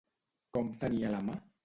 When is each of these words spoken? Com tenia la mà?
Com 0.57 0.71
tenia 0.85 1.13
la 1.17 1.21
mà? 1.29 1.37